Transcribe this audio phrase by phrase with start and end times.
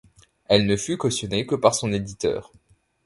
[0.47, 2.51] Elle ne fut cautionnée que par son éditeur.